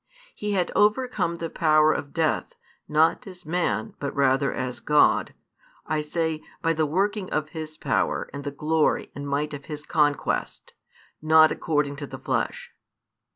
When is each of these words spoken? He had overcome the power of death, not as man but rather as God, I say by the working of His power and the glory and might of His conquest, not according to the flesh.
He 0.33 0.53
had 0.53 0.71
overcome 0.75 1.35
the 1.35 1.51
power 1.51 1.93
of 1.93 2.11
death, 2.11 2.55
not 2.87 3.27
as 3.27 3.45
man 3.45 3.93
but 3.99 4.15
rather 4.15 4.51
as 4.51 4.79
God, 4.79 5.35
I 5.85 6.01
say 6.01 6.41
by 6.59 6.73
the 6.73 6.87
working 6.87 7.29
of 7.29 7.49
His 7.49 7.77
power 7.77 8.27
and 8.33 8.43
the 8.43 8.49
glory 8.49 9.11
and 9.13 9.27
might 9.27 9.53
of 9.53 9.65
His 9.65 9.85
conquest, 9.85 10.73
not 11.21 11.51
according 11.51 11.97
to 11.97 12.07
the 12.07 12.17
flesh. 12.17 12.73